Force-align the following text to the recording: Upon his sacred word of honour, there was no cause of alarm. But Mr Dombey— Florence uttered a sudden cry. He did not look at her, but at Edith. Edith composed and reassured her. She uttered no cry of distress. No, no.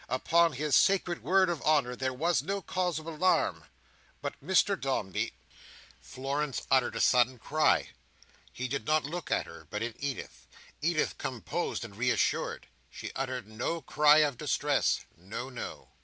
Upon 0.09 0.53
his 0.53 0.75
sacred 0.75 1.21
word 1.21 1.47
of 1.47 1.61
honour, 1.61 1.95
there 1.95 2.11
was 2.11 2.41
no 2.41 2.59
cause 2.59 2.97
of 2.97 3.05
alarm. 3.05 3.65
But 4.19 4.33
Mr 4.43 4.73
Dombey— 4.75 5.33
Florence 6.01 6.63
uttered 6.71 6.95
a 6.95 6.99
sudden 6.99 7.37
cry. 7.37 7.89
He 8.51 8.67
did 8.67 8.87
not 8.87 9.03
look 9.03 9.29
at 9.29 9.45
her, 9.45 9.67
but 9.69 9.83
at 9.83 9.93
Edith. 9.99 10.47
Edith 10.81 11.19
composed 11.19 11.85
and 11.85 11.95
reassured 11.95 12.65
her. 12.65 12.71
She 12.89 13.11
uttered 13.15 13.47
no 13.47 13.79
cry 13.79 14.25
of 14.27 14.39
distress. 14.39 15.01
No, 15.15 15.51
no. 15.51 15.89